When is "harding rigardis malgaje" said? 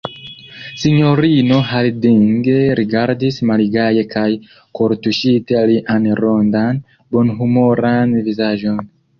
1.71-4.07